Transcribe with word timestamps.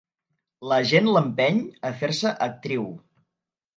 L'agent 0.69 1.09
l'empeny 1.11 1.61
a 1.91 1.93
fer-se 2.03 2.33
actriu. 2.47 2.89